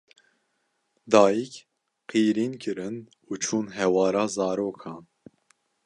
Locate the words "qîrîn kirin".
2.09-2.95